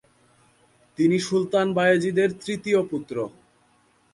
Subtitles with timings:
[0.97, 3.15] তিনি সুলতান বায়েজীদের তৃতীয় পুত্র।